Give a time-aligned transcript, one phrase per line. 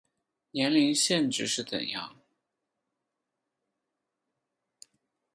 [0.49, 2.17] 年龄限制是怎样